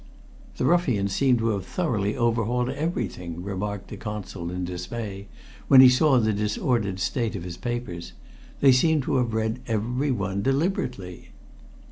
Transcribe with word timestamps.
"The 0.57 0.65
ruffians 0.65 1.13
seem 1.13 1.37
to 1.37 1.49
have 1.49 1.63
thoroughly 1.63 2.17
overhauled 2.17 2.69
everything," 2.71 3.43
remarked 3.43 3.89
the 3.89 3.97
Consul 3.97 4.49
in 4.49 4.65
dismay 4.65 5.27
when 5.67 5.79
he 5.79 5.89
saw 5.89 6.17
the 6.17 6.33
disordered 6.33 6.99
state 6.99 7.35
of 7.35 7.43
his 7.43 7.55
papers. 7.55 8.13
"They 8.61 8.71
seem 8.71 9.01
to 9.03 9.17
have 9.17 9.35
read 9.35 9.59
every 9.67 10.09
one 10.09 10.41
deliberately." 10.41 11.33